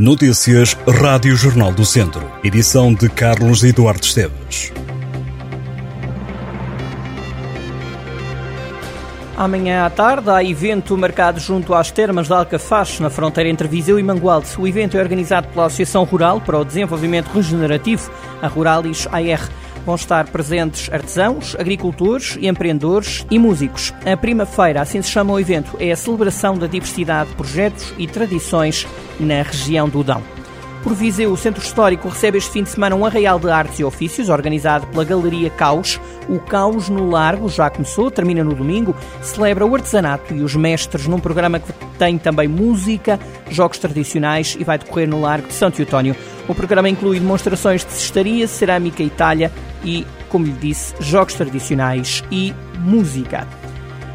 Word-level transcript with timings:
Notícias 0.00 0.74
Rádio 0.88 1.36
Jornal 1.36 1.74
do 1.74 1.84
Centro. 1.84 2.26
Edição 2.42 2.94
de 2.94 3.06
Carlos 3.10 3.62
Eduardo 3.62 4.02
Esteves. 4.02 4.72
Amanhã 9.36 9.84
à 9.84 9.90
tarde 9.90 10.30
há 10.30 10.42
evento 10.42 10.96
marcado 10.96 11.38
junto 11.38 11.74
às 11.74 11.90
termas 11.90 12.28
de 12.28 12.32
Alcafaz, 12.32 12.98
na 12.98 13.10
fronteira 13.10 13.50
entre 13.50 13.68
Viseu 13.68 13.98
e 13.98 14.02
Mangualde. 14.02 14.48
O 14.58 14.66
evento 14.66 14.96
é 14.96 15.00
organizado 15.02 15.48
pela 15.48 15.66
Associação 15.66 16.04
Rural 16.04 16.40
para 16.40 16.58
o 16.58 16.64
Desenvolvimento 16.64 17.26
Regenerativo, 17.26 18.10
a 18.40 18.46
Ruralis 18.46 19.06
AR. 19.12 19.50
Vão 19.90 19.96
estar 19.96 20.28
presentes 20.28 20.88
artesãos, 20.92 21.56
agricultores, 21.58 22.38
empreendedores 22.40 23.26
e 23.28 23.40
músicos. 23.40 23.92
A 24.06 24.16
Prima 24.16 24.46
Feira, 24.46 24.80
assim 24.80 25.02
se 25.02 25.10
chama 25.10 25.32
o 25.32 25.40
evento, 25.40 25.76
é 25.80 25.90
a 25.90 25.96
celebração 25.96 26.56
da 26.56 26.68
diversidade 26.68 27.30
de 27.30 27.34
projetos 27.34 27.92
e 27.98 28.06
tradições 28.06 28.86
na 29.18 29.42
região 29.42 29.88
do 29.88 30.04
Dão. 30.04 30.22
Por 30.84 30.94
Viseu, 30.94 31.32
o 31.32 31.36
Centro 31.36 31.60
Histórico 31.60 32.08
recebe 32.08 32.38
este 32.38 32.52
fim 32.52 32.62
de 32.62 32.70
semana 32.70 32.94
um 32.94 33.04
arraial 33.04 33.40
de 33.40 33.50
artes 33.50 33.80
e 33.80 33.84
ofícios 33.84 34.28
organizado 34.28 34.86
pela 34.86 35.04
Galeria 35.04 35.50
Caos. 35.50 36.00
O 36.28 36.38
Caos 36.38 36.88
no 36.88 37.10
Largo 37.10 37.48
já 37.48 37.68
começou, 37.68 38.12
termina 38.12 38.44
no 38.44 38.54
domingo, 38.54 38.94
celebra 39.20 39.66
o 39.66 39.74
artesanato 39.74 40.32
e 40.32 40.40
os 40.40 40.54
mestres 40.54 41.08
num 41.08 41.18
programa 41.18 41.58
que 41.58 41.72
tem 41.98 42.16
também 42.16 42.46
música, 42.46 43.18
jogos 43.50 43.78
tradicionais 43.78 44.56
e 44.58 44.62
vai 44.62 44.78
decorrer 44.78 45.08
no 45.08 45.20
Largo 45.20 45.48
de 45.48 45.54
Santo 45.54 45.82
Eutónio. 45.82 46.14
O 46.48 46.54
programa 46.54 46.88
inclui 46.88 47.18
demonstrações 47.18 47.84
de 47.84 47.92
cestaria, 47.92 48.46
cerâmica 48.46 49.02
e 49.02 49.10
talha 49.10 49.52
e, 49.84 50.06
como 50.28 50.46
lhe 50.46 50.52
disse, 50.52 50.94
jogos 51.00 51.34
tradicionais 51.34 52.22
e 52.30 52.54
música. 52.78 53.46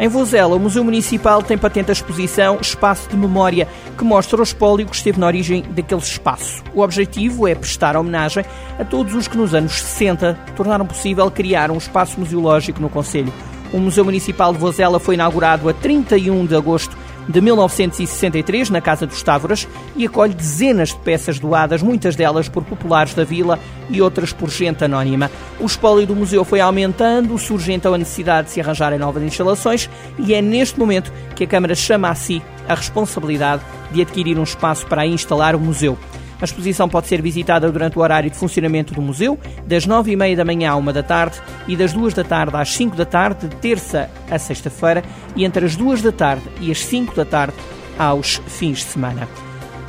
Em 0.00 0.06
Vozela, 0.06 0.54
o 0.54 0.60
Museu 0.60 0.84
Municipal 0.84 1.42
tem 1.42 1.58
patente 1.58 1.90
a 1.90 1.92
exposição 1.92 2.58
Espaço 2.60 3.08
de 3.08 3.16
Memória, 3.16 3.66
que 3.96 4.04
mostra 4.04 4.38
o 4.38 4.44
espólio 4.44 4.86
que 4.86 4.94
esteve 4.94 5.18
na 5.18 5.26
origem 5.26 5.64
daquele 5.70 6.00
espaço. 6.00 6.62
O 6.72 6.82
objetivo 6.82 7.48
é 7.48 7.54
prestar 7.56 7.96
homenagem 7.96 8.44
a 8.78 8.84
todos 8.84 9.12
os 9.14 9.26
que 9.26 9.36
nos 9.36 9.54
anos 9.54 9.82
60 9.82 10.38
tornaram 10.54 10.86
possível 10.86 11.28
criar 11.32 11.72
um 11.72 11.76
espaço 11.76 12.20
museológico 12.20 12.80
no 12.80 12.88
Conselho. 12.88 13.32
O 13.72 13.78
Museu 13.78 14.04
Municipal 14.04 14.52
de 14.52 14.60
Vozela 14.60 15.00
foi 15.00 15.16
inaugurado 15.16 15.68
a 15.68 15.74
31 15.74 16.46
de 16.46 16.54
agosto 16.54 16.96
de 17.28 17.40
1963 17.40 18.70
na 18.70 18.80
Casa 18.80 19.06
dos 19.06 19.22
Távoras 19.22 19.68
e 19.94 20.06
acolhe 20.06 20.34
dezenas 20.34 20.90
de 20.90 20.96
peças 20.96 21.38
doadas, 21.38 21.82
muitas 21.82 22.16
delas 22.16 22.48
por 22.48 22.64
populares 22.64 23.14
da 23.14 23.24
vila 23.24 23.58
e 23.90 24.00
outras 24.00 24.32
por 24.32 24.48
gente 24.48 24.84
anónima. 24.84 25.30
O 25.60 25.66
espólio 25.66 26.06
do 26.06 26.16
museu 26.16 26.44
foi 26.44 26.60
aumentando, 26.60 27.36
surge 27.38 27.72
então 27.72 27.94
a 27.94 27.98
necessidade 27.98 28.48
de 28.48 28.54
se 28.54 28.60
arranjarem 28.60 28.98
novas 28.98 29.22
instalações 29.22 29.90
e 30.18 30.34
é 30.34 30.40
neste 30.40 30.78
momento 30.78 31.12
que 31.34 31.44
a 31.44 31.46
Câmara 31.46 31.74
chama 31.74 32.08
a 32.08 32.14
si 32.14 32.42
a 32.68 32.74
responsabilidade 32.74 33.62
de 33.90 34.02
adquirir 34.02 34.38
um 34.38 34.42
espaço 34.42 34.86
para 34.86 35.06
instalar 35.06 35.54
o 35.54 35.60
museu. 35.60 35.98
A 36.40 36.44
exposição 36.44 36.88
pode 36.88 37.08
ser 37.08 37.20
visitada 37.20 37.70
durante 37.70 37.98
o 37.98 38.02
horário 38.02 38.30
de 38.30 38.36
funcionamento 38.36 38.94
do 38.94 39.02
museu, 39.02 39.38
das 39.66 39.86
nove 39.86 40.12
e 40.12 40.16
meia 40.16 40.36
da 40.36 40.44
manhã 40.44 40.70
à 40.70 40.76
uma 40.76 40.92
da 40.92 41.02
tarde 41.02 41.40
e 41.66 41.76
das 41.76 41.92
duas 41.92 42.14
da 42.14 42.22
tarde 42.22 42.56
às 42.56 42.70
cinco 42.70 42.96
da 42.96 43.04
tarde, 43.04 43.48
de 43.48 43.56
terça 43.56 44.08
a 44.30 44.38
sexta-feira, 44.38 45.02
e 45.34 45.44
entre 45.44 45.64
as 45.66 45.74
duas 45.74 46.00
da 46.00 46.12
tarde 46.12 46.44
e 46.60 46.70
as 46.70 46.84
cinco 46.84 47.14
da 47.14 47.24
tarde 47.24 47.54
aos 47.98 48.40
fins 48.46 48.78
de 48.78 48.84
semana. 48.84 49.28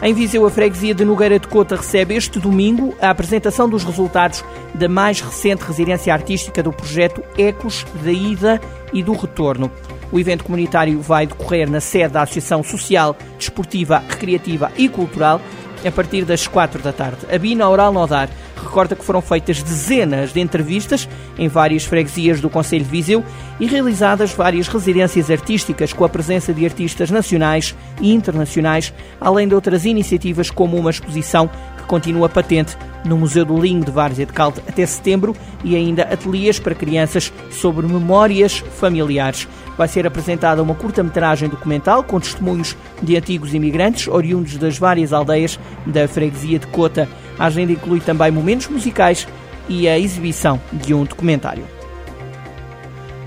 Em 0.02 0.14
Viseu, 0.14 0.45
a 0.45 0.50
freguesia 0.50 0.95
de 0.95 1.03
Nogueira 1.03 1.38
de 1.38 1.47
Cota 1.47 1.75
recebe 1.75 2.16
este 2.16 2.39
domingo 2.39 2.95
a 3.02 3.09
apresentação 3.09 3.70
dos 3.70 3.83
resultados 3.83 4.44
da 4.73 4.88
mais 4.88 5.20
recente 5.20 5.64
residência 5.64 6.14
artística 6.14 6.64
do 6.64 6.72
projeto 6.72 7.22
Ecos 7.38 7.86
da 8.02 8.11
Ida 8.11 8.61
e 8.94 9.03
do 9.03 9.11
Retorno. 9.11 9.70
O 10.09 10.17
evento 10.20 10.45
comunitário 10.45 11.02
vai 11.02 11.27
decorrer 11.27 11.70
na 11.70 11.81
sede 11.81 12.14
da 12.14 12.22
Associação 12.22 12.64
Social, 12.64 13.16
Desportiva, 13.38 14.02
Recreativa 14.09 14.72
e 14.77 14.88
Cultural 14.88 15.42
a 15.86 15.92
partir 15.92 16.26
das 16.26 16.48
quatro 16.48 16.82
da 16.82 16.92
tarde. 16.92 17.26
A 17.34 17.38
Bina 17.38 17.68
Oral 17.68 17.92
Nodar 17.92 18.30
recorda 18.62 18.96
que 18.96 19.04
foram 19.04 19.22
feitas 19.22 19.64
dezenas 19.64 20.34
de 20.34 20.40
entrevistas 20.40 21.08
em 21.38 21.48
várias 21.48 21.86
freguesias 21.86 22.42
do 22.42 22.50
Conselho 22.50 22.84
de 22.84 22.92
Viseu 22.92 23.24
e 23.60 23.66
realizadas 23.66 24.32
várias 24.32 24.68
residências 24.68 25.32
artísticas 25.32 25.94
com 25.94 26.04
a 26.04 26.10
presença 26.10 26.54
de 26.54 26.66
artistas 26.66 27.10
nacionais 27.10 27.76
e 28.02 28.14
internacionais, 28.14 28.94
além 29.20 29.48
de 29.48 29.56
outras 29.56 29.86
iniciativas 29.86 30.50
como 30.50 30.78
uma 30.78 30.89
exposição 30.89 31.50
continua 31.89 32.30
patente 32.30 32.77
no 33.04 33.17
Museu 33.17 33.44
do 33.44 33.60
Linho 33.60 33.83
de 33.83 33.89
Várzea 33.89 34.26
de 34.26 34.32
Calde 34.32 34.61
até 34.67 34.86
setembro 34.86 35.36
e 35.64 35.76
ainda 35.76 36.04
ateliês 36.04 36.60
para 36.60 36.76
crianças 36.76 37.33
sobre 37.50 37.88
memórias 37.88 38.60
familiares. 38.60 39.48
Vai 39.76 39.88
ser 39.88 40.05
apresentada 40.05 40.61
uma 40.61 40.76
curta-metragem 40.76 41.50
documental 41.50 42.04
com 42.04 42.20
testemunhos 42.20 42.77
de 43.02 43.17
antigos 43.17 43.55
imigrantes 43.55 44.08
oriundos 44.08 44.55
das 44.58 44.77
várias 44.77 45.11
aldeias 45.11 45.60
da 45.86 46.08
freguesia 46.08 46.60
de 46.60 46.67
Cota. 46.67 47.10
A 47.39 47.45
agenda 47.45 47.72
inclui 47.72 48.00
também 48.00 48.32
momentos 48.32 48.67
musicais 48.67 49.27
e 49.67 49.88
a 49.88 49.98
exibição 49.98 50.61
de 50.71 50.94
um 50.94 51.04
documentário. 51.04 51.66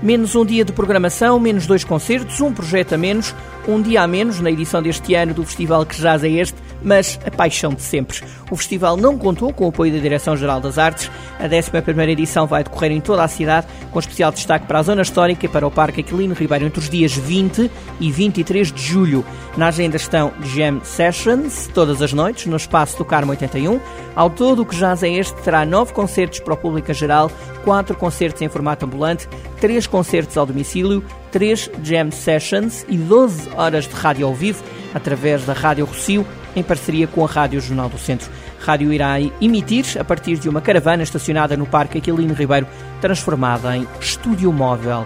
Menos 0.01 0.35
um 0.35 0.45
dia 0.45 0.65
de 0.65 0.73
programação, 0.73 1.39
menos 1.39 1.65
dois 1.65 1.83
concertos, 1.83 2.39
um 2.41 2.53
projeto 2.53 2.93
a 2.93 2.97
menos, 2.97 3.33
um 3.67 3.81
dia 3.81 4.01
a 4.01 4.07
menos 4.07 4.39
na 4.39 4.51
edição 4.51 4.81
deste 4.81 5.15
ano 5.15 5.33
do 5.33 5.45
festival 5.45 5.85
que 5.85 5.99
jaz 5.99 6.23
é 6.23 6.29
este, 6.29 6.57
mas 6.83 7.19
a 7.25 7.31
paixão 7.31 7.73
de 7.73 7.81
sempre. 7.81 8.21
O 8.51 8.55
festival 8.55 8.97
não 8.97 9.17
contou 9.17 9.53
com 9.53 9.65
o 9.65 9.69
apoio 9.69 9.93
da 9.93 9.99
Direção-Geral 9.99 10.59
das 10.59 10.77
Artes. 10.77 11.09
A 11.39 11.47
11ª 11.47 12.09
edição 12.09 12.45
vai 12.45 12.63
decorrer 12.63 12.91
em 12.91 13.01
toda 13.01 13.23
a 13.23 13.27
cidade, 13.27 13.67
com 13.91 13.99
especial 13.99 14.31
destaque 14.31 14.67
para 14.67 14.79
a 14.79 14.83
zona 14.83 15.01
histórica 15.01 15.45
e 15.45 15.49
para 15.49 15.65
o 15.65 15.71
Parque 15.71 16.01
Aquilino 16.01 16.33
Ribeiro 16.33 16.65
entre 16.65 16.79
os 16.79 16.89
dias 16.89 17.13
20 17.13 17.71
e 17.99 18.11
23 18.11 18.71
de 18.71 18.81
julho. 18.81 19.25
Na 19.57 19.67
agenda 19.67 19.97
estão 19.97 20.33
Jam 20.43 20.81
Sessions, 20.83 21.69
todas 21.73 22.01
as 22.01 22.11
noites, 22.11 22.45
no 22.47 22.57
espaço 22.57 22.97
do 22.97 23.05
Carmo 23.05 23.31
81. 23.31 23.79
Ao 24.15 24.29
todo, 24.29 24.61
o 24.61 24.65
que 24.65 24.75
jaz 24.75 25.03
é 25.03 25.09
este 25.09 25.35
terá 25.41 25.65
nove 25.65 25.93
concertos 25.93 26.39
para 26.39 26.53
o 26.53 26.57
público 26.57 26.93
geral, 26.93 27.31
quatro 27.63 27.95
concertos 27.95 28.41
em 28.41 28.49
formato 28.49 28.85
ambulante, 28.85 29.27
três 29.59 29.87
concertos 29.87 30.37
ao 30.37 30.45
domicílio, 30.45 31.03
três 31.31 31.69
jam 31.83 32.11
sessions 32.11 32.85
e 32.87 32.97
12 32.97 33.49
horas 33.55 33.87
de 33.87 33.93
rádio 33.93 34.27
ao 34.27 34.33
vivo 34.33 34.63
através 34.93 35.43
da 35.45 35.53
Rádio 35.53 35.85
Rocio 35.85 36.25
em 36.55 36.63
parceria 36.63 37.07
com 37.07 37.23
a 37.23 37.27
Rádio 37.27 37.61
Jornal 37.61 37.89
do 37.89 37.97
Centro. 37.97 38.29
A 38.61 38.65
rádio 38.65 38.93
irá 38.93 39.19
emitir 39.41 39.85
a 39.99 40.03
partir 40.03 40.37
de 40.37 40.47
uma 40.47 40.61
caravana 40.61 41.03
estacionada 41.03 41.57
no 41.57 41.65
Parque 41.65 41.97
Aquilino 41.97 42.33
Ribeiro, 42.33 42.67
transformada 43.01 43.75
em 43.75 43.87
estúdio 43.99 44.51
móvel. 44.51 45.05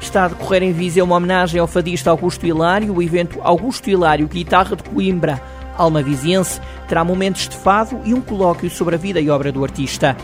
Está 0.00 0.24
a 0.24 0.28
decorrer 0.28 0.62
em 0.62 0.72
Viseu 0.72 1.04
uma 1.04 1.16
homenagem 1.16 1.60
ao 1.60 1.66
fadista 1.66 2.10
Augusto 2.10 2.46
Hilário. 2.46 2.94
O 2.94 3.02
evento 3.02 3.40
Augusto 3.42 3.88
Hilário, 3.88 4.28
Guitarra 4.28 4.76
de 4.76 4.82
Coimbra, 4.82 5.40
Alma 5.76 6.02
Viziense, 6.02 6.60
terá 6.88 7.04
momentos 7.04 7.48
de 7.48 7.56
fado 7.56 8.00
e 8.04 8.12
um 8.12 8.20
colóquio 8.20 8.70
sobre 8.70 8.94
a 8.94 8.98
vida 8.98 9.20
e 9.20 9.30
obra 9.30 9.50
do 9.50 9.64
artista. 9.64 10.16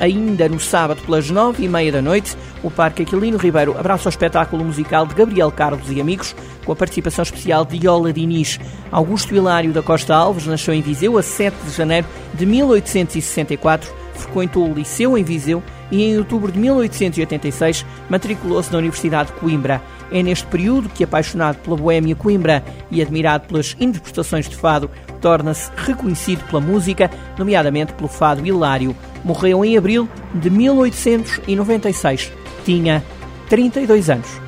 Ainda 0.00 0.48
no 0.48 0.60
sábado, 0.60 1.02
pelas 1.02 1.28
nove 1.28 1.64
e 1.64 1.68
meia 1.68 1.90
da 1.90 2.00
noite, 2.00 2.36
o 2.62 2.70
Parque 2.70 3.02
Aquilino 3.02 3.36
Ribeiro 3.36 3.76
abraça 3.76 4.08
o 4.08 4.10
espetáculo 4.10 4.64
musical 4.64 5.06
de 5.06 5.14
Gabriel 5.14 5.50
Carlos 5.50 5.90
e 5.90 6.00
amigos, 6.00 6.36
com 6.64 6.72
a 6.72 6.76
participação 6.76 7.22
especial 7.22 7.64
de 7.64 7.84
Iola 7.84 8.12
Diniz. 8.12 8.60
Augusto 8.92 9.34
Hilário 9.34 9.72
da 9.72 9.82
Costa 9.82 10.14
Alves 10.14 10.46
nasceu 10.46 10.72
em 10.72 10.82
Viseu 10.82 11.18
a 11.18 11.22
7 11.22 11.56
de 11.64 11.70
janeiro 11.72 12.06
de 12.34 12.46
1864, 12.46 13.92
frequentou 14.18 14.70
o 14.70 14.74
Liceu 14.74 15.16
em 15.16 15.22
Viseu 15.22 15.62
e 15.90 16.02
em 16.02 16.18
outubro 16.18 16.52
de 16.52 16.58
1886 16.58 17.84
matriculou-se 18.08 18.70
na 18.72 18.78
Universidade 18.78 19.32
de 19.32 19.38
Coimbra. 19.38 19.80
É 20.10 20.22
neste 20.22 20.46
período 20.46 20.88
que, 20.88 21.04
apaixonado 21.04 21.56
pela 21.58 21.76
boêmia 21.76 22.16
Coimbra 22.16 22.64
e 22.90 23.02
admirado 23.02 23.46
pelas 23.46 23.76
interpretações 23.78 24.48
de 24.48 24.56
fado, 24.56 24.90
torna-se 25.20 25.70
reconhecido 25.76 26.42
pela 26.48 26.60
música, 26.60 27.10
nomeadamente 27.38 27.92
pelo 27.92 28.08
fado 28.08 28.46
hilário. 28.46 28.96
Morreu 29.24 29.64
em 29.64 29.76
abril 29.76 30.08
de 30.34 30.48
1896. 30.50 32.32
Tinha 32.64 33.04
32 33.48 34.10
anos. 34.10 34.47